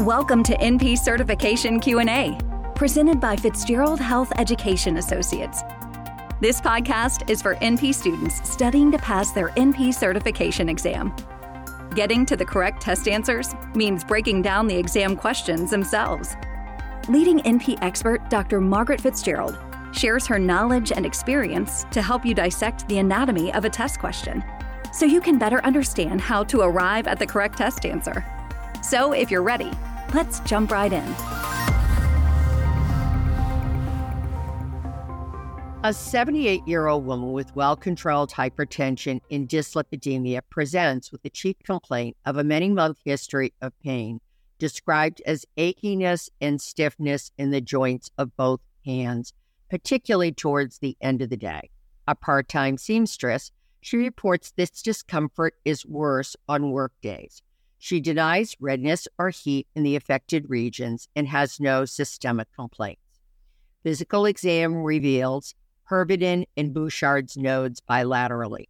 Welcome 0.00 0.44
to 0.44 0.56
NP 0.58 0.96
Certification 0.96 1.80
Q&A, 1.80 2.38
presented 2.76 3.18
by 3.18 3.34
Fitzgerald 3.34 3.98
Health 3.98 4.32
Education 4.38 4.98
Associates. 4.98 5.62
This 6.40 6.60
podcast 6.60 7.28
is 7.28 7.42
for 7.42 7.56
NP 7.56 7.92
students 7.92 8.48
studying 8.48 8.92
to 8.92 8.98
pass 8.98 9.32
their 9.32 9.48
NP 9.48 9.92
certification 9.92 10.68
exam. 10.68 11.12
Getting 11.96 12.24
to 12.26 12.36
the 12.36 12.44
correct 12.44 12.80
test 12.80 13.08
answers 13.08 13.56
means 13.74 14.04
breaking 14.04 14.42
down 14.42 14.68
the 14.68 14.76
exam 14.76 15.16
questions 15.16 15.70
themselves. 15.70 16.36
Leading 17.08 17.40
NP 17.40 17.78
expert 17.82 18.30
Dr. 18.30 18.60
Margaret 18.60 19.00
Fitzgerald 19.00 19.58
shares 19.90 20.28
her 20.28 20.38
knowledge 20.38 20.92
and 20.92 21.04
experience 21.04 21.84
to 21.90 22.00
help 22.00 22.24
you 22.24 22.34
dissect 22.34 22.88
the 22.88 22.98
anatomy 22.98 23.52
of 23.54 23.64
a 23.64 23.70
test 23.70 23.98
question 23.98 24.44
so 24.92 25.06
you 25.06 25.20
can 25.20 25.38
better 25.38 25.64
understand 25.64 26.20
how 26.20 26.44
to 26.44 26.60
arrive 26.60 27.06
at 27.06 27.18
the 27.18 27.26
correct 27.26 27.58
test 27.58 27.84
answer. 27.84 28.24
So, 28.82 29.12
if 29.12 29.30
you're 29.30 29.42
ready, 29.42 29.70
let's 30.14 30.40
jump 30.40 30.70
right 30.70 30.92
in. 30.92 31.14
A 35.84 35.92
78 35.92 36.66
year 36.66 36.88
old 36.88 37.06
woman 37.06 37.32
with 37.32 37.54
well 37.54 37.76
controlled 37.76 38.32
hypertension 38.32 39.20
and 39.30 39.48
dyslipidemia 39.48 40.40
presents 40.50 41.12
with 41.12 41.22
the 41.22 41.30
chief 41.30 41.56
complaint 41.62 42.16
of 42.26 42.36
a 42.36 42.42
many 42.42 42.68
month 42.68 42.98
history 43.04 43.52
of 43.62 43.78
pain, 43.78 44.20
described 44.58 45.22
as 45.24 45.46
achiness 45.56 46.30
and 46.40 46.60
stiffness 46.60 47.30
in 47.38 47.52
the 47.52 47.60
joints 47.60 48.10
of 48.18 48.36
both 48.36 48.60
hands, 48.84 49.32
particularly 49.70 50.32
towards 50.32 50.80
the 50.80 50.96
end 51.00 51.22
of 51.22 51.30
the 51.30 51.36
day. 51.36 51.70
A 52.08 52.16
part 52.16 52.48
time 52.48 52.76
seamstress, 52.76 53.52
she 53.80 53.96
reports 53.96 54.52
this 54.56 54.70
discomfort 54.70 55.54
is 55.64 55.86
worse 55.86 56.36
on 56.48 56.70
work 56.70 56.92
days. 57.00 57.42
She 57.78 58.00
denies 58.00 58.56
redness 58.60 59.06
or 59.18 59.30
heat 59.30 59.68
in 59.74 59.84
the 59.84 59.96
affected 59.96 60.50
regions 60.50 61.08
and 61.14 61.28
has 61.28 61.60
no 61.60 61.84
systemic 61.84 62.48
complaints. 62.54 63.02
Physical 63.82 64.26
exam 64.26 64.74
reveals 64.74 65.54
Heberden 65.88 66.44
and 66.56 66.74
Bouchard's 66.74 67.36
nodes 67.36 67.80
bilaterally. 67.88 68.66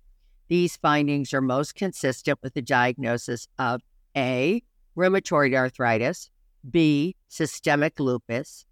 These 0.49 0.77
findings 0.77 1.33
are 1.35 1.41
most 1.41 1.75
consistent 1.75 2.39
with 2.43 2.55
the 2.55 2.63
diagnosis 2.63 3.49
of 3.59 3.83
A. 4.17 4.63
Rheumatoid 4.97 5.55
arthritis, 5.55 6.31
B. 6.69 7.17
Systemic 7.29 8.01
lupus, 8.01 8.67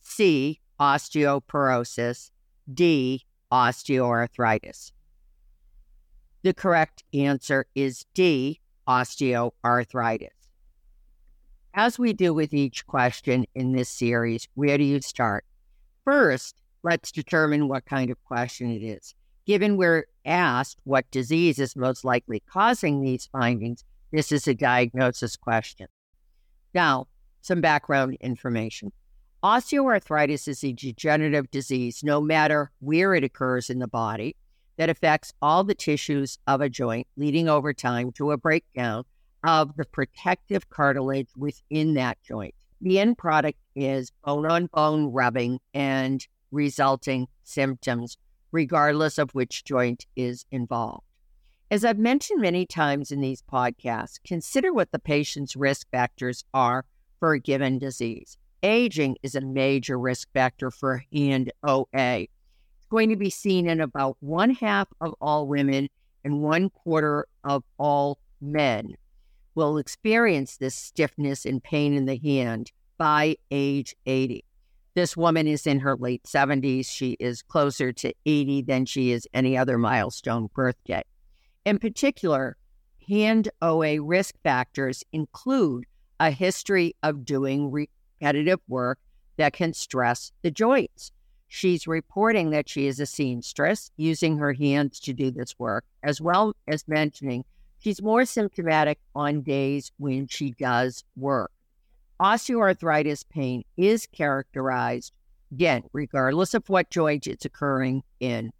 C. 0.00 0.60
Osteoporosis, 0.80 2.30
D. 2.72 3.24
Osteoarthritis. 3.52 4.92
The 6.42 6.54
correct 6.54 7.02
answer 7.12 7.66
is 7.74 8.06
D 8.14 8.60
osteoarthritis. 8.86 10.28
As 11.74 11.98
we 11.98 12.12
do 12.12 12.32
with 12.32 12.54
each 12.54 12.86
question 12.86 13.44
in 13.54 13.72
this 13.72 13.88
series, 13.88 14.48
where 14.54 14.78
do 14.78 14.84
you 14.84 15.00
start? 15.00 15.44
First, 16.04 16.56
let's 16.82 17.12
determine 17.12 17.68
what 17.68 17.86
kind 17.86 18.10
of 18.10 18.22
question 18.24 18.70
it 18.70 18.82
is. 18.82 19.14
Given 19.46 19.76
we're 19.76 20.06
asked 20.24 20.78
what 20.84 21.10
disease 21.10 21.58
is 21.58 21.74
most 21.74 22.04
likely 22.04 22.40
causing 22.50 23.02
these 23.02 23.28
findings, 23.32 23.84
this 24.12 24.30
is 24.30 24.46
a 24.46 24.54
diagnosis 24.54 25.36
question. 25.36 25.88
Now, 26.72 27.08
some 27.40 27.60
background 27.60 28.16
information. 28.20 28.92
Osteoarthritis 29.42 30.48
is 30.48 30.64
a 30.64 30.72
degenerative 30.72 31.50
disease, 31.50 32.02
no 32.02 32.20
matter 32.20 32.70
where 32.80 33.14
it 33.14 33.24
occurs 33.24 33.70
in 33.70 33.78
the 33.78 33.88
body, 33.88 34.36
that 34.78 34.88
affects 34.88 35.34
all 35.42 35.64
the 35.64 35.74
tissues 35.74 36.38
of 36.46 36.60
a 36.60 36.68
joint, 36.68 37.06
leading 37.16 37.48
over 37.48 37.74
time 37.74 38.12
to 38.12 38.30
a 38.30 38.38
breakdown 38.38 39.04
of 39.44 39.76
the 39.76 39.84
protective 39.84 40.70
cartilage 40.70 41.28
within 41.36 41.94
that 41.94 42.16
joint. 42.22 42.54
The 42.80 43.00
end 43.00 43.18
product 43.18 43.58
is 43.74 44.12
bone 44.24 44.46
on 44.46 44.66
bone 44.66 45.12
rubbing 45.12 45.58
and 45.74 46.26
resulting 46.52 47.26
symptoms, 47.42 48.16
regardless 48.52 49.18
of 49.18 49.34
which 49.34 49.64
joint 49.64 50.06
is 50.16 50.46
involved. 50.50 51.04
As 51.70 51.84
I've 51.84 51.98
mentioned 51.98 52.40
many 52.40 52.64
times 52.64 53.10
in 53.10 53.20
these 53.20 53.42
podcasts, 53.42 54.18
consider 54.24 54.72
what 54.72 54.92
the 54.92 54.98
patient's 54.98 55.56
risk 55.56 55.90
factors 55.90 56.44
are 56.54 56.84
for 57.18 57.34
a 57.34 57.40
given 57.40 57.78
disease. 57.78 58.38
Aging 58.62 59.16
is 59.22 59.34
a 59.34 59.40
major 59.40 59.98
risk 59.98 60.28
factor 60.32 60.70
for 60.70 61.04
hand 61.12 61.52
OA 61.62 62.28
going 62.88 63.10
to 63.10 63.16
be 63.16 63.30
seen 63.30 63.68
in 63.68 63.80
about 63.80 64.16
one 64.20 64.50
half 64.50 64.88
of 65.00 65.14
all 65.20 65.46
women 65.46 65.88
and 66.24 66.42
one 66.42 66.70
quarter 66.70 67.26
of 67.44 67.62
all 67.78 68.18
men 68.40 68.94
will 69.54 69.78
experience 69.78 70.56
this 70.56 70.74
stiffness 70.74 71.44
and 71.44 71.62
pain 71.62 71.94
in 71.94 72.06
the 72.06 72.18
hand 72.18 72.70
by 72.96 73.36
age 73.50 73.94
80. 74.06 74.44
This 74.94 75.16
woman 75.16 75.46
is 75.46 75.66
in 75.66 75.80
her 75.80 75.96
late 75.96 76.24
70s. 76.24 76.86
She 76.86 77.16
is 77.20 77.42
closer 77.42 77.92
to 77.92 78.12
80 78.26 78.62
than 78.62 78.84
she 78.84 79.12
is 79.12 79.28
any 79.32 79.56
other 79.56 79.78
milestone 79.78 80.48
birthday. 80.54 81.02
In 81.64 81.78
particular, 81.78 82.56
hand 83.08 83.48
OA 83.62 84.00
risk 84.02 84.34
factors 84.42 85.04
include 85.12 85.84
a 86.20 86.30
history 86.30 86.94
of 87.02 87.24
doing 87.24 87.70
repetitive 87.70 88.60
work 88.68 88.98
that 89.36 89.52
can 89.52 89.72
stress 89.72 90.32
the 90.42 90.50
joints. 90.50 91.12
She's 91.48 91.86
reporting 91.86 92.50
that 92.50 92.68
she 92.68 92.86
is 92.86 93.00
a 93.00 93.06
seamstress, 93.06 93.90
using 93.96 94.36
her 94.36 94.52
hands 94.52 95.00
to 95.00 95.14
do 95.14 95.30
this 95.30 95.58
work, 95.58 95.84
as 96.02 96.20
well 96.20 96.54
as 96.68 96.86
mentioning 96.86 97.44
she's 97.78 98.02
more 98.02 98.26
symptomatic 98.26 98.98
on 99.14 99.40
days 99.42 99.90
when 99.96 100.26
she 100.26 100.50
does 100.52 101.04
work. 101.16 101.50
Osteoarthritis 102.20 103.24
pain 103.28 103.64
is 103.76 104.06
characterized, 104.06 105.12
again, 105.50 105.84
regardless 105.92 106.52
of 106.52 106.68
what 106.68 106.90
joint 106.90 107.26
it's 107.26 107.44
occurring 107.44 108.02
in, 108.20 108.52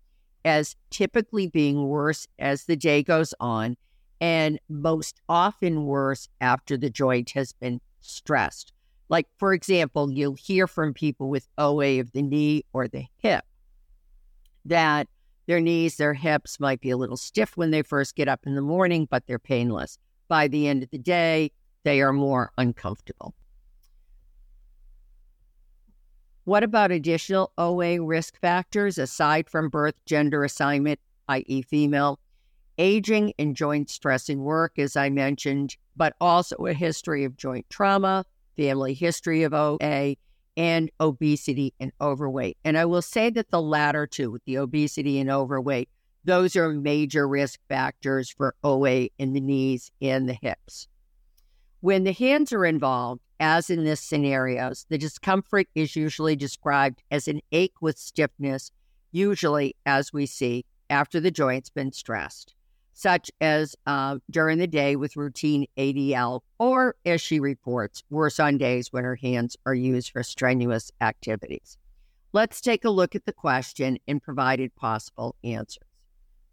as 0.45 0.75
typically 0.91 1.49
being 1.49 1.89
worse 1.89 2.27
as 2.39 2.65
the 2.65 2.77
day 2.77 3.03
goes 3.03 3.35
on, 3.39 3.77
and 4.21 4.59
most 4.69 5.21
often 5.29 5.85
worse 5.85 6.29
after 6.41 6.77
the 6.77 6.91
joint 6.91 7.31
has 7.31 7.53
been 7.53 7.81
stressed. 8.01 8.73
Like, 9.09 9.27
for 9.39 9.53
example, 9.55 10.11
you'll 10.11 10.35
hear 10.35 10.67
from 10.67 10.93
people 10.93 11.31
with 11.31 11.49
OA 11.57 12.01
of 12.01 12.13
the 12.13 12.23
knee 12.23 12.65
or 12.73 12.89
the 12.89 13.07
hip 13.19 13.45
that 14.65 15.09
their 15.47 15.61
knees, 15.61 15.97
their 15.97 16.13
hips 16.13 16.61
might 16.61 16.81
be 16.81 16.91
a 16.91 16.97
little 16.97 17.17
stiff 17.17 17.57
when 17.57 17.71
they 17.71 17.83
first 17.83 18.15
get 18.15 18.29
up 18.29 18.47
in 18.47 18.55
the 18.55 18.61
morning, 18.61 19.09
but 19.11 19.27
they're 19.27 19.39
painless. 19.39 19.99
By 20.29 20.47
the 20.47 20.69
end 20.69 20.83
of 20.83 20.91
the 20.91 20.99
day, 20.99 21.53
they 21.85 22.03
are 22.03 22.13
more 22.13 22.53
uncomfortable. 22.59 23.35
What 26.45 26.63
about 26.63 26.91
additional 26.91 27.53
OA 27.57 28.03
risk 28.03 28.39
factors 28.41 28.99
aside 28.99 29.49
from 29.49 29.71
birth 29.71 29.95
gender 30.05 30.45
assignment, 30.45 31.01
i.e., 31.29 31.63
female? 31.63 32.19
Aging 32.77 33.33
and 33.39 33.57
joint 33.57 33.91
stress 33.91 34.29
in 34.29 34.41
work, 34.41 34.79
as 34.79 34.97
I 34.97 35.09
mentioned, 35.09 35.77
but 35.97 36.15
also 36.21 36.57
a 36.67 36.73
history 36.73 37.25
of 37.25 37.37
joint 37.37 37.69
trauma, 37.71 38.25
family 38.59 38.93
history 38.93 39.45
of 39.45 39.55
OA, 39.55 40.17
and 40.57 40.91
obesity 40.99 41.73
and 41.79 41.93
overweight. 42.01 42.59
And 42.65 42.77
I 42.77 42.85
will 42.85 43.01
say 43.01 43.31
that 43.31 43.51
the 43.51 43.63
latter 43.63 44.09
two, 44.09 44.41
the 44.45 44.59
obesity 44.59 45.21
and 45.21 45.31
overweight, 45.31 45.89
those 46.25 46.57
are 46.57 46.73
major 46.73 47.29
risk 47.29 47.61
factors 47.69 48.29
for 48.29 48.57
OA 48.65 49.09
in 49.19 49.35
the 49.35 49.41
knees 49.41 49.93
and 50.03 50.29
the 50.29 50.37
hips. 50.43 50.89
When 51.81 52.03
the 52.03 52.13
hands 52.13 52.53
are 52.53 52.67
involved, 52.67 53.23
as 53.39 53.71
in 53.71 53.85
this 53.85 54.01
scenarios, 54.01 54.85
the 54.89 54.99
discomfort 54.99 55.69
is 55.77 55.95
usually 55.95 56.35
described 56.35 57.05
as 57.09 57.29
an 57.29 57.41
ache 57.53 57.81
with 57.81 57.97
stiffness, 57.97 58.73
usually 59.13 59.77
as 59.87 60.13
we 60.13 60.27
see 60.27 60.65
after 60.91 61.21
the 61.21 61.31
joint's 61.31 61.71
been 61.71 61.93
stressed 61.93 62.57
such 62.99 63.31
as 63.41 63.77
uh, 63.87 64.19
during 64.29 64.59
the 64.59 64.67
day 64.67 64.97
with 64.97 65.17
routine 65.17 65.65
ADL, 65.77 66.41
or 66.59 66.97
as 67.07 67.21
she 67.21 67.39
reports, 67.39 68.03
worse 68.11 68.41
on 68.41 68.59
days 68.59 68.93
when 68.93 69.05
her 69.05 69.15
hands 69.15 69.57
are 69.65 69.75
used 69.75 70.11
for 70.11 70.25
strenuous 70.25 70.91
activities. 71.01 71.79
Let's 72.33 72.61
take 72.61 72.85
a 72.85 72.91
look 72.91 73.15
at 73.15 73.25
the 73.25 73.33
question 73.33 73.99
and 74.09 74.21
provided 74.21 74.75
possible 74.75 75.37
answers. 75.45 75.85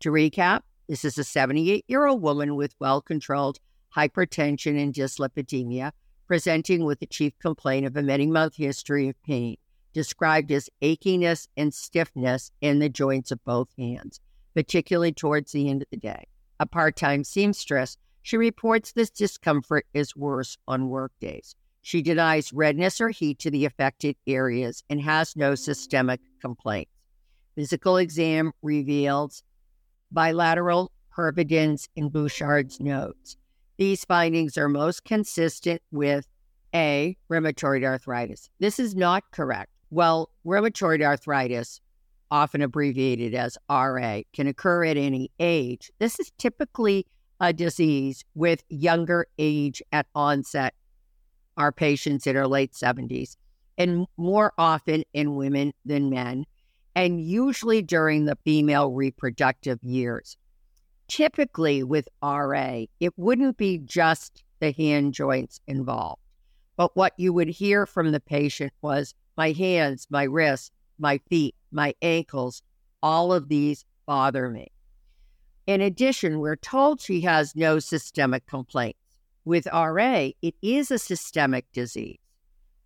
To 0.01 0.11
recap, 0.11 0.61
this 0.87 1.03
is 1.03 1.17
a 1.17 1.23
78 1.23 1.83
year 1.87 2.05
old 2.05 2.21
woman 2.21 2.55
with 2.55 2.75
well 2.79 3.01
controlled 3.01 3.57
hypertension 3.95 4.79
and 4.79 4.93
dyslipidemia, 4.93 5.93
presenting 6.27 6.85
with 6.85 6.99
the 6.99 7.07
chief 7.07 7.33
complaint 7.39 7.87
of 7.87 7.97
a 7.97 8.03
many 8.03 8.27
month 8.27 8.57
history 8.57 9.09
of 9.09 9.15
pain, 9.23 9.57
described 9.93 10.51
as 10.51 10.69
achiness 10.83 11.47
and 11.57 11.73
stiffness 11.73 12.51
in 12.61 12.77
the 12.77 12.89
joints 12.89 13.31
of 13.31 13.43
both 13.43 13.69
hands, 13.79 14.19
particularly 14.53 15.11
towards 15.11 15.51
the 15.51 15.67
end 15.71 15.81
of 15.81 15.87
the 15.89 15.97
day 15.97 16.25
a 16.59 16.65
part 16.65 16.95
time 16.95 17.23
seamstress, 17.23 17.97
she 18.21 18.37
reports 18.37 18.91
this 18.91 19.09
discomfort 19.09 19.85
is 19.93 20.15
worse 20.15 20.57
on 20.67 20.89
workdays. 20.89 21.55
She 21.81 22.01
denies 22.01 22.51
redness 22.51 22.99
or 22.99 23.09
heat 23.09 23.37
to 23.39 23.51
the 23.51 23.65
affected 23.65 24.15
areas 24.25 24.83
and 24.89 24.99
has 25.01 25.35
no 25.35 25.53
systemic 25.53 26.19
complaints. 26.41 26.91
Physical 27.53 27.97
exam 27.97 28.51
reveals 28.63 29.43
bilateral 30.11 30.91
Heberden's 31.15 31.87
and 31.95 32.11
Bouchard's 32.11 32.79
nodes. 32.79 33.37
These 33.77 34.05
findings 34.05 34.57
are 34.57 34.67
most 34.67 35.05
consistent 35.05 35.81
with 35.91 36.27
A, 36.73 37.15
rheumatoid 37.29 37.83
arthritis. 37.83 38.49
This 38.59 38.79
is 38.79 38.95
not 38.95 39.23
correct. 39.31 39.71
Well, 39.91 40.29
rheumatoid 40.45 41.03
arthritis, 41.03 41.79
often 42.35 42.61
abbreviated 42.61 43.33
as 43.33 43.57
RA, 43.69 44.19
can 44.33 44.45
occur 44.45 44.83
at 44.83 44.97
any 44.97 45.31
age. 45.39 45.89
This 45.99 46.19
is 46.19 46.33
typically 46.37 47.07
a 47.39 47.53
disease 47.53 48.25
with 48.33 48.61
younger 48.67 49.27
age 49.39 49.81
at 49.93 50.07
onset, 50.13 50.73
our 51.55 51.71
patients 51.71 52.27
in 52.27 52.35
our 52.35 52.45
late 52.45 52.73
70s, 52.73 53.37
and 53.77 54.05
more 54.17 54.51
often 54.57 55.05
in 55.13 55.37
women 55.37 55.71
than 55.85 56.09
men, 56.09 56.43
and 56.93 57.21
usually 57.21 57.81
during 57.81 58.25
the 58.25 58.37
female 58.43 58.91
reproductive 58.91 59.81
years. 59.81 60.35
Typically, 61.07 61.83
with 61.83 62.09
RA, 62.21 62.81
it 62.99 63.13
wouldn't 63.15 63.55
be 63.55 63.77
just 63.77 64.43
the 64.59 64.73
hand 64.73 65.13
joints 65.13 65.61
involved, 65.67 66.21
but 66.75 66.97
what 66.97 67.13
you 67.15 67.31
would 67.31 67.47
hear 67.47 67.85
from 67.85 68.11
the 68.11 68.19
patient 68.19 68.73
was 68.81 69.13
my 69.37 69.53
hands, 69.53 70.05
my 70.09 70.23
wrists, 70.23 70.69
my 70.99 71.17
feet, 71.29 71.55
my 71.75 71.93
ankles, 72.01 72.63
all 73.03 73.31
of 73.33 73.49
these 73.49 73.85
bother 74.07 74.49
me. 74.49 74.71
In 75.67 75.81
addition, 75.81 76.39
we're 76.39 76.55
told 76.55 77.01
she 77.01 77.21
has 77.21 77.55
no 77.55 77.79
systemic 77.79 78.45
complaints. 78.47 78.99
With 79.43 79.67
RA, 79.71 80.29
it 80.41 80.55
is 80.61 80.89
a 80.89 80.97
systemic 80.97 81.71
disease. 81.71 82.17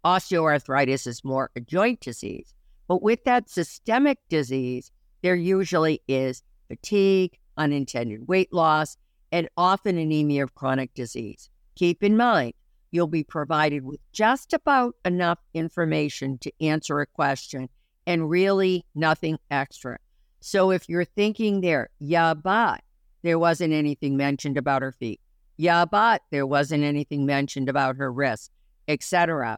Osteoarthritis 0.04 1.08
is 1.08 1.24
more 1.24 1.52
a 1.56 1.62
joint 1.62 2.00
disease. 2.02 2.54
But 2.88 3.04
with 3.04 3.24
that 3.26 3.50
systemic 3.50 4.18
disease, 4.30 4.92
there 5.22 5.36
usually 5.36 6.02
is 6.08 6.42
fatigue, 6.68 7.38
unintended 7.58 8.28
weight 8.28 8.52
loss, 8.52 8.98
and 9.32 9.50
often 9.58 9.98
anemia 9.98 10.44
of 10.44 10.56
chronic 10.56 10.94
disease. 10.94 11.50
Keep 11.76 12.04
in 12.04 12.18
mind, 12.18 12.54
you'll 12.92 13.08
be 13.08 13.24
provided 13.24 13.86
with 13.86 14.00
just 14.12 14.54
about 14.54 14.96
enough 15.06 15.40
information 15.54 16.38
to 16.40 16.52
answer 16.62 17.00
a 17.00 17.06
question 17.06 17.70
and 18.06 18.30
really 18.30 18.86
nothing 18.96 19.38
extra. 19.52 19.98
So 20.40 20.72
if 20.72 20.88
you're 20.88 21.06
thinking 21.06 21.62
there, 21.62 21.90
yeah, 22.00 22.34
but 22.34 22.82
there 23.22 23.40
wasn't 23.40 23.74
anything 23.74 24.16
mentioned 24.16 24.58
about 24.58 24.82
her 24.82 24.92
feet. 24.92 25.20
Yeah, 25.58 25.86
but 25.86 26.22
there 26.32 26.48
wasn't 26.48 26.84
anything 26.84 27.26
mentioned 27.26 27.68
about 27.68 27.98
her 27.98 28.12
wrists, 28.12 28.50
etc. 28.88 29.58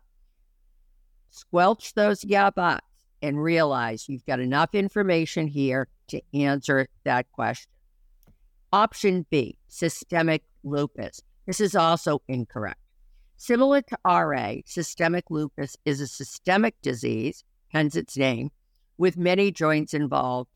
Squelch 1.29 1.93
those 1.93 2.23
yeah, 2.23 2.49
buts 2.49 2.85
and 3.21 3.41
realize 3.41 4.09
you've 4.09 4.25
got 4.25 4.39
enough 4.39 4.73
information 4.73 5.47
here 5.47 5.87
to 6.07 6.21
answer 6.33 6.87
that 7.03 7.31
question. 7.31 7.71
Option 8.73 9.25
B, 9.29 9.57
systemic 9.67 10.43
lupus. 10.63 11.21
This 11.45 11.59
is 11.59 11.75
also 11.75 12.21
incorrect. 12.27 12.79
Similar 13.37 13.81
to 13.81 13.97
RA, 14.05 14.55
systemic 14.65 15.25
lupus 15.29 15.75
is 15.85 15.99
a 15.99 16.07
systemic 16.07 16.75
disease, 16.81 17.43
hence 17.71 17.95
its 17.95 18.17
name, 18.17 18.51
with 18.97 19.17
many 19.17 19.51
joints 19.51 19.93
involved 19.93 20.49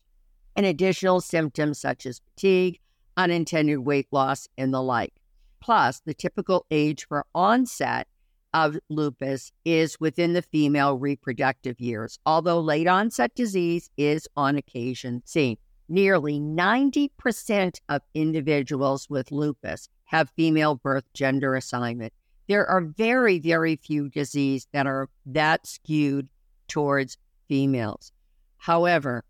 and 0.56 0.64
additional 0.64 1.20
symptoms 1.20 1.78
such 1.78 2.06
as 2.06 2.20
fatigue, 2.20 2.80
unintended 3.16 3.80
weight 3.80 4.08
loss, 4.10 4.48
and 4.56 4.72
the 4.72 4.82
like. 4.82 5.12
Plus, 5.60 6.00
the 6.04 6.14
typical 6.14 6.64
age 6.70 7.06
for 7.06 7.26
onset 7.34 8.08
of 8.54 8.78
lupus 8.88 9.52
is 9.64 10.00
within 10.00 10.32
the 10.32 10.42
female 10.42 10.96
reproductive 10.96 11.78
years, 11.78 12.18
although 12.24 12.60
late 12.60 12.86
onset 12.86 13.34
disease 13.34 13.90
is 13.96 14.26
on 14.36 14.56
occasion 14.56 15.22
seen. 15.26 15.58
Nearly 15.88 16.40
90% 16.40 17.80
of 17.88 18.02
individuals 18.14 19.08
with 19.10 19.30
lupus 19.30 19.88
have 20.06 20.30
female 20.30 20.74
birth 20.76 21.04
gender 21.12 21.54
assignment. 21.54 22.12
There 22.48 22.66
are 22.66 22.80
very, 22.80 23.38
very 23.38 23.76
few 23.76 24.08
diseases 24.08 24.68
that 24.72 24.86
are 24.86 25.08
that 25.26 25.66
skewed 25.66 26.28
towards 26.68 27.18
females. 27.48 28.12
However, 28.58 29.24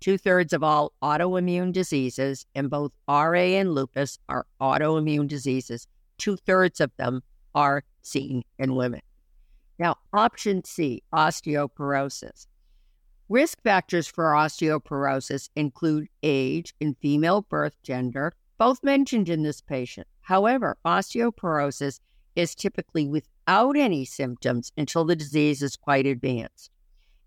two 0.00 0.18
thirds 0.18 0.52
of 0.52 0.62
all 0.62 0.92
autoimmune 1.02 1.72
diseases, 1.72 2.46
and 2.54 2.70
both 2.70 2.92
RA 3.08 3.32
and 3.32 3.74
lupus 3.74 4.18
are 4.28 4.46
autoimmune 4.60 5.28
diseases. 5.28 5.86
Two 6.18 6.36
thirds 6.36 6.80
of 6.80 6.90
them 6.96 7.22
are 7.54 7.84
seen 8.02 8.42
in 8.58 8.74
women. 8.74 9.00
Now, 9.78 9.96
option 10.12 10.64
C, 10.64 11.02
osteoporosis. 11.12 12.46
Risk 13.28 13.62
factors 13.62 14.06
for 14.06 14.32
osteoporosis 14.32 15.48
include 15.56 16.08
age 16.22 16.74
and 16.80 16.96
female 16.98 17.42
birth 17.42 17.74
gender, 17.82 18.34
both 18.58 18.82
mentioned 18.82 19.28
in 19.28 19.42
this 19.42 19.60
patient. 19.60 20.06
However, 20.20 20.76
osteoporosis 20.84 22.00
is 22.36 22.54
typically 22.54 23.08
without 23.46 23.76
any 23.76 24.04
symptoms 24.04 24.72
until 24.76 25.04
the 25.04 25.16
disease 25.16 25.62
is 25.62 25.76
quite 25.76 26.06
advanced. 26.06 26.70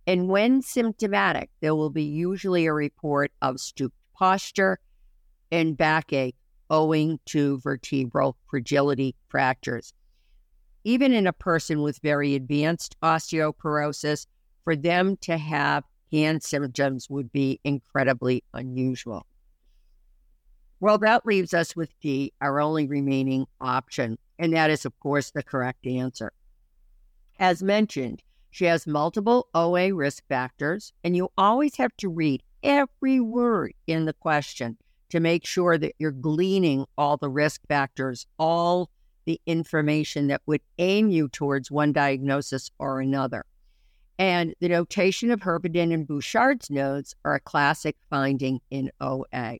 And 0.08 0.30
when 0.30 0.62
symptomatic, 0.62 1.50
there 1.62 1.76
will 1.76 1.90
be 1.90 2.04
usually 2.04 2.66
a 2.66 2.74
report 2.74 3.32
of 3.42 3.60
stooped 3.60 3.98
posture 4.18 4.80
and 5.52 5.78
backache 5.78 6.36
owing 6.70 7.20
to 7.26 7.60
vertebral 7.60 8.38
fragility 8.50 9.16
fractures. 9.28 9.94
Even 10.84 11.14
in 11.14 11.28
a 11.28 11.34
person 11.34 11.82
with 11.82 12.00
very 12.00 12.36
advanced 12.36 12.96
osteoporosis, 13.02 14.28
for 14.64 14.76
them 14.76 15.18
to 15.18 15.38
have 15.38 15.84
hand 16.12 16.44
symptoms 16.44 17.10
would 17.10 17.32
be 17.32 17.60
incredibly 17.64 18.44
unusual. 18.54 19.26
Well, 20.80 20.98
that 21.00 21.26
leaves 21.26 21.54
us 21.54 21.76
with 21.76 21.90
D, 22.00 22.34
our 22.42 22.60
only 22.60 22.88
remaining 22.88 23.48
option, 23.60 24.18
and 24.40 24.54
that 24.54 24.70
is, 24.70 24.86
of 24.86 25.00
course, 25.00 25.32
the 25.32 25.44
correct 25.44 25.86
answer. 25.86 26.32
As 27.40 27.62
mentioned, 27.62 28.22
she 28.50 28.66
has 28.66 28.88
multiple 28.88 29.48
OA 29.54 29.94
risk 29.94 30.26
factors, 30.28 30.94
and 31.04 31.16
you 31.16 31.30
always 31.38 31.76
have 31.76 31.96
to 31.98 32.10
read 32.10 32.42
every 32.64 33.20
word 33.20 33.74
in 33.88 34.06
the 34.06 34.14
question 34.14 34.78
to 35.10 35.20
make 35.20 35.46
sure 35.46 35.78
that 35.78 35.94
you're 36.00 36.12
gleaning 36.12 36.86
all 36.98 37.18
the 37.18 37.30
risk 37.30 37.62
factors, 37.68 38.26
all 38.40 38.90
the 39.26 39.40
information 39.46 40.28
that 40.28 40.42
would 40.46 40.62
aim 40.78 41.10
you 41.10 41.28
towards 41.28 41.70
one 41.70 41.92
diagnosis 41.92 42.72
or 42.80 43.02
another. 43.02 43.46
And 44.18 44.56
the 44.62 44.70
notation 44.70 45.32
of 45.32 45.42
Heberden 45.42 45.94
and 45.94 46.08
Bouchard's 46.08 46.70
nodes 46.70 47.16
are 47.26 47.36
a 47.36 47.40
classic 47.40 47.98
finding 48.10 48.62
in 48.72 48.92
OA. 49.02 49.58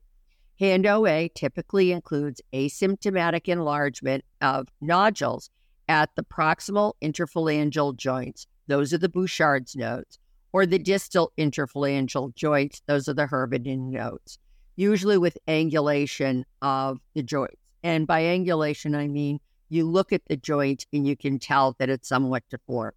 Hand 0.58 0.86
OA 0.86 1.28
typically 1.28 1.92
includes 1.92 2.40
asymptomatic 2.52 3.48
enlargement 3.48 4.24
of 4.40 4.68
nodules 4.80 5.50
at 5.88 6.10
the 6.16 6.22
proximal 6.22 6.94
interphalangeal 7.02 7.96
joints. 7.96 8.46
Those 8.66 8.92
are 8.92 8.98
the 8.98 9.08
Bouchard's 9.08 9.76
nodes, 9.76 10.18
or 10.52 10.66
the 10.66 10.78
distal 10.78 11.32
interphalangeal 11.38 12.34
joints. 12.34 12.82
Those 12.86 13.08
are 13.08 13.14
the 13.14 13.26
Heberden 13.26 13.90
nodes, 13.90 14.38
usually 14.76 15.18
with 15.18 15.38
angulation 15.46 16.44
of 16.62 16.98
the 17.14 17.22
joints. 17.22 17.56
And 17.82 18.06
by 18.06 18.22
angulation, 18.22 18.96
I 18.96 19.06
mean 19.06 19.38
you 19.68 19.84
look 19.84 20.12
at 20.12 20.22
the 20.26 20.36
joint 20.36 20.86
and 20.92 21.06
you 21.06 21.16
can 21.16 21.38
tell 21.38 21.76
that 21.78 21.90
it's 21.90 22.08
somewhat 22.08 22.44
deformed 22.50 22.94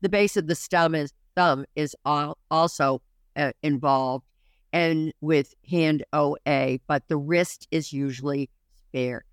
the 0.00 0.08
base 0.08 0.36
of 0.36 0.46
the 0.46 0.54
stem 0.54 0.94
is, 0.94 1.12
thumb 1.34 1.64
is 1.74 1.96
also 2.04 3.02
uh, 3.36 3.52
involved 3.62 4.24
and 4.72 5.12
with 5.20 5.54
hand 5.68 6.04
OA, 6.12 6.78
but 6.86 7.06
the 7.08 7.16
wrist 7.16 7.66
is 7.70 7.92
usually 7.92 8.50
spared. 8.76 9.24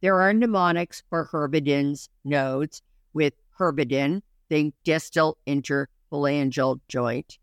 There 0.00 0.20
are 0.20 0.32
mnemonics 0.32 1.02
for 1.08 1.28
Heberden's 1.32 2.08
nodes 2.24 2.82
with 3.12 3.34
Heberden, 3.58 4.22
think 4.48 4.74
distal 4.84 5.38
interphalangeal 5.46 6.80
joint, 6.88 7.38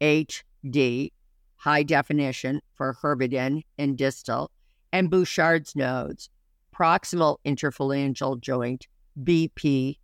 HD, 0.00 1.12
high 1.56 1.82
definition 1.82 2.60
for 2.74 2.96
Heberden 3.02 3.62
and 3.78 3.96
distal, 3.96 4.50
and 4.92 5.10
Bouchard's 5.10 5.74
nodes, 5.74 6.30
proximal 6.74 7.38
interphalangeal 7.44 8.40
joint, 8.40 8.86
BP, 9.22 9.98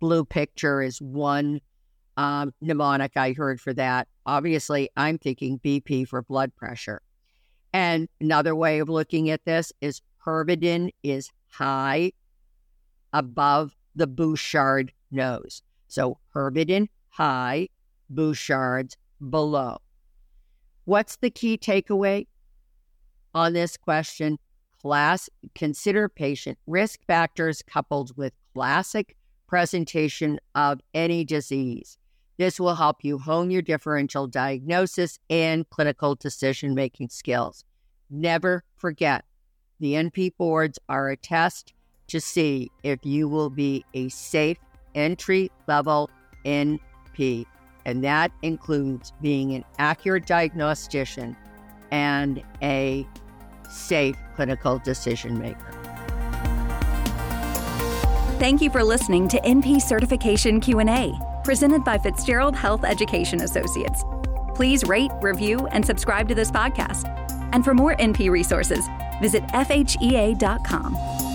blue 0.00 0.24
picture 0.24 0.80
is 0.82 1.00
one 1.00 1.60
um, 2.16 2.52
mnemonic 2.60 3.16
I 3.16 3.32
heard 3.32 3.60
for 3.60 3.72
that. 3.74 4.08
Obviously, 4.28 4.90
I'm 4.94 5.16
thinking 5.16 5.58
BP 5.60 6.06
for 6.06 6.20
blood 6.20 6.54
pressure. 6.54 7.00
And 7.72 8.10
another 8.20 8.54
way 8.54 8.78
of 8.78 8.90
looking 8.90 9.30
at 9.30 9.46
this 9.46 9.72
is 9.80 10.02
Heberden 10.22 10.90
is 11.02 11.30
high 11.50 12.12
above 13.14 13.74
the 13.96 14.06
Bouchard 14.06 14.92
nose. 15.10 15.62
So 15.86 16.18
Heberden 16.34 16.88
high, 17.08 17.68
Bouchard's 18.10 18.98
below. 19.30 19.78
What's 20.84 21.16
the 21.16 21.30
key 21.30 21.56
takeaway 21.56 22.26
on 23.32 23.54
this 23.54 23.78
question? 23.78 24.38
Class 24.82 25.30
consider 25.54 26.06
patient 26.06 26.58
risk 26.66 27.00
factors 27.06 27.62
coupled 27.62 28.14
with 28.18 28.34
classic 28.52 29.16
presentation 29.46 30.38
of 30.54 30.80
any 30.92 31.24
disease. 31.24 31.96
This 32.38 32.60
will 32.60 32.76
help 32.76 33.02
you 33.02 33.18
hone 33.18 33.50
your 33.50 33.62
differential 33.62 34.28
diagnosis 34.28 35.18
and 35.28 35.68
clinical 35.68 36.14
decision 36.14 36.74
making 36.74 37.08
skills. 37.08 37.64
Never 38.08 38.64
forget 38.76 39.24
The 39.80 39.94
NP 39.94 40.36
boards 40.36 40.78
are 40.88 41.10
a 41.10 41.16
test 41.16 41.72
to 42.08 42.20
see 42.20 42.70
if 42.82 42.98
you 43.04 43.28
will 43.28 43.50
be 43.50 43.84
a 43.94 44.08
safe 44.08 44.58
entry 44.94 45.50
level 45.68 46.10
NP. 46.44 47.46
And 47.84 48.02
that 48.02 48.32
includes 48.42 49.12
being 49.22 49.54
an 49.54 49.64
accurate 49.78 50.26
diagnostician 50.26 51.36
and 51.90 52.42
a 52.60 53.06
safe 53.70 54.16
clinical 54.34 54.78
decision 54.80 55.38
maker. 55.38 55.72
Thank 58.38 58.62
you 58.62 58.70
for 58.70 58.84
listening 58.84 59.28
to 59.28 59.40
NP 59.40 59.80
Certification 59.80 60.60
Q&A, 60.60 61.12
presented 61.48 61.82
by 61.82 61.96
Fitzgerald 61.96 62.54
Health 62.54 62.84
Education 62.84 63.40
Associates. 63.40 64.04
Please 64.54 64.84
rate, 64.84 65.10
review, 65.22 65.66
and 65.68 65.82
subscribe 65.82 66.28
to 66.28 66.34
this 66.34 66.50
podcast. 66.50 67.08
And 67.54 67.64
for 67.64 67.72
more 67.72 67.96
NP 67.96 68.30
resources, 68.30 68.86
visit 69.18 69.42
FHEA.com. 69.54 71.27